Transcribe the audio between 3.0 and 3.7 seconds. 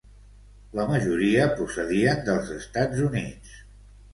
Units.